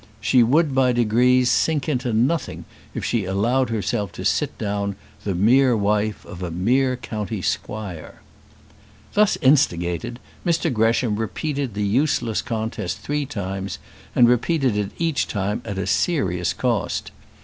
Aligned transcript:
She 0.19 0.41
would 0.41 0.73
by 0.73 0.93
degrees 0.93 1.51
sink 1.51 1.87
into 1.87 2.11
nothing 2.11 2.65
if 2.95 3.05
she 3.05 3.23
allowed 3.25 3.69
herself 3.69 4.11
to 4.13 4.25
sit 4.25 4.57
down, 4.57 4.95
the 5.23 5.35
mere 5.35 5.77
wife 5.77 6.25
of 6.25 6.41
a 6.41 6.49
mere 6.49 6.95
country 6.95 7.43
squire. 7.43 8.23
Thus 9.13 9.37
instigated, 9.43 10.19
Mr 10.43 10.73
Gresham 10.73 11.17
repeated 11.17 11.75
the 11.75 11.85
useless 11.85 12.41
contest 12.41 13.01
three 13.01 13.27
times, 13.27 13.77
and 14.15 14.27
repeated 14.27 14.75
it 14.75 14.89
each 14.97 15.27
time 15.27 15.61
at 15.65 15.77
a 15.77 15.85
serious 15.85 16.51
cost. 16.51 17.11